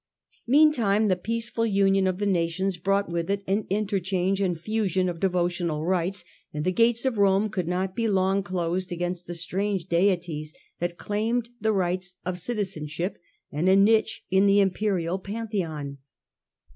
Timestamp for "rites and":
5.87-6.63